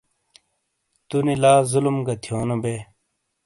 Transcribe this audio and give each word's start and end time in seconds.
تونی 1.07 1.35
لا 1.43 1.53
ظلم 1.71 1.97
گہ 2.05 2.15
تھیونو 2.23 2.55
بئے۔ 2.61 2.77